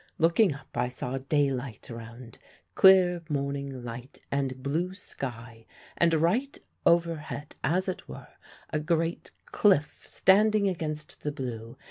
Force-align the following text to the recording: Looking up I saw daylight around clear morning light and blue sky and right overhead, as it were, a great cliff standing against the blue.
Looking 0.17 0.55
up 0.55 0.69
I 0.73 0.87
saw 0.89 1.19
daylight 1.19 1.91
around 1.91 2.39
clear 2.73 3.21
morning 3.29 3.83
light 3.83 4.17
and 4.31 4.63
blue 4.63 4.95
sky 4.95 5.63
and 5.95 6.11
right 6.15 6.57
overhead, 6.87 7.55
as 7.63 7.87
it 7.87 8.09
were, 8.09 8.29
a 8.71 8.79
great 8.79 9.29
cliff 9.45 10.05
standing 10.07 10.67
against 10.67 11.21
the 11.21 11.31
blue. 11.31 11.77